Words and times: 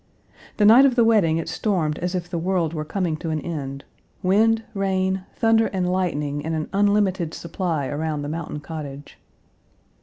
The 0.57 0.65
night 0.65 0.87
of 0.87 0.95
the 0.95 1.03
wedding 1.03 1.37
it 1.37 1.47
stormed 1.47 1.99
as 1.99 2.15
if 2.15 2.27
the 2.27 2.39
world 2.39 2.73
were 2.73 2.83
coming 2.83 3.15
to 3.17 3.29
an 3.29 3.39
end 3.39 3.83
wind, 4.23 4.63
rain, 4.73 5.25
thunder, 5.35 5.67
and 5.67 5.87
lightning 5.91 6.41
in 6.41 6.55
an 6.55 6.69
unlimited 6.73 7.35
supply 7.35 7.85
around 7.85 8.23
the 8.23 8.27
mountain 8.27 8.61
cottage. 8.61 9.19